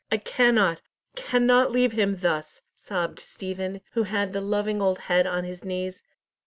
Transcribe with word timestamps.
"I 0.11 0.17
cannot, 0.17 0.81
cannot 1.15 1.69
leave 1.71 1.91
him 1.91 2.21
thus," 2.21 2.63
sobbed 2.73 3.19
Stephen, 3.19 3.81
who 3.91 4.01
had 4.01 4.33
the 4.33 4.41
loving 4.41 4.81
old 4.81 4.97
head 4.97 5.27
on 5.27 5.43
his 5.43 5.63
knees. 5.63 6.01